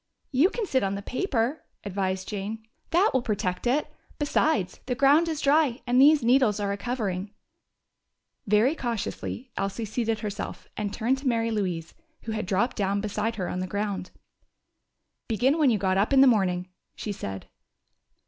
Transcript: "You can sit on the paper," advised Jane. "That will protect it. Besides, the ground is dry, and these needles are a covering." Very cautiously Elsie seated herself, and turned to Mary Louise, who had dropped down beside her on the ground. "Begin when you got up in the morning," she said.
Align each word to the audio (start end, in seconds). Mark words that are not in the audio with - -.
"You 0.31 0.49
can 0.49 0.65
sit 0.65 0.81
on 0.81 0.95
the 0.95 1.03
paper," 1.03 1.63
advised 1.85 2.27
Jane. 2.27 2.65
"That 2.89 3.11
will 3.13 3.21
protect 3.21 3.67
it. 3.67 3.85
Besides, 4.17 4.79
the 4.87 4.95
ground 4.95 5.27
is 5.29 5.41
dry, 5.41 5.83
and 5.85 6.01
these 6.01 6.23
needles 6.23 6.59
are 6.59 6.71
a 6.71 6.75
covering." 6.75 7.35
Very 8.47 8.73
cautiously 8.73 9.51
Elsie 9.57 9.85
seated 9.85 10.21
herself, 10.21 10.67
and 10.75 10.91
turned 10.91 11.19
to 11.19 11.27
Mary 11.27 11.51
Louise, 11.51 11.93
who 12.23 12.31
had 12.31 12.47
dropped 12.47 12.77
down 12.77 12.99
beside 12.99 13.35
her 13.35 13.47
on 13.47 13.59
the 13.59 13.67
ground. 13.67 14.09
"Begin 15.27 15.59
when 15.59 15.69
you 15.69 15.77
got 15.77 15.99
up 15.99 16.11
in 16.13 16.21
the 16.21 16.25
morning," 16.25 16.67
she 16.95 17.11
said. 17.11 17.45